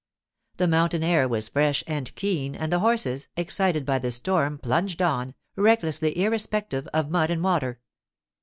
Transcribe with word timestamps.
The 0.57 0.67
mountain 0.67 1.03
air 1.03 1.27
was 1.27 1.49
fresh 1.49 1.83
and 1.85 2.11
keen, 2.15 2.55
and 2.55 2.71
the 2.71 2.79
horses, 2.79 3.27
excited 3.37 3.85
by 3.85 3.99
the 3.99 4.11
storm, 4.11 4.57
plunged 4.57 4.99
on, 4.99 5.35
recklessly 5.55 6.17
irrespective 6.17 6.87
of 6.91 7.11
mud 7.11 7.29
and 7.29 7.43
water. 7.43 7.79